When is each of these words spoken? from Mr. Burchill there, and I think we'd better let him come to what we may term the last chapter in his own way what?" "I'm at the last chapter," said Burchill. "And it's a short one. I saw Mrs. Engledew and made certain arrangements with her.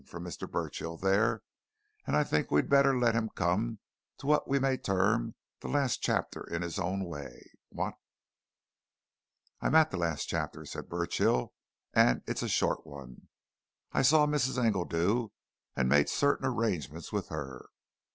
from 0.07 0.23
Mr. 0.23 0.49
Burchill 0.49 0.97
there, 0.97 1.43
and 2.07 2.15
I 2.15 2.23
think 2.23 2.49
we'd 2.49 2.67
better 2.71 2.97
let 2.97 3.13
him 3.13 3.29
come 3.35 3.77
to 4.17 4.25
what 4.25 4.47
we 4.49 4.57
may 4.57 4.75
term 4.75 5.35
the 5.59 5.67
last 5.67 5.97
chapter 6.01 6.41
in 6.43 6.63
his 6.63 6.79
own 6.79 7.03
way 7.05 7.51
what?" 7.69 7.93
"I'm 9.61 9.75
at 9.75 9.91
the 9.91 9.97
last 9.97 10.25
chapter," 10.25 10.65
said 10.65 10.89
Burchill. 10.89 11.53
"And 11.93 12.23
it's 12.25 12.41
a 12.41 12.49
short 12.49 12.87
one. 12.87 13.27
I 13.91 14.01
saw 14.01 14.25
Mrs. 14.25 14.57
Engledew 14.57 15.29
and 15.75 15.87
made 15.87 16.09
certain 16.09 16.47
arrangements 16.47 17.11
with 17.13 17.27
her. 17.29 17.67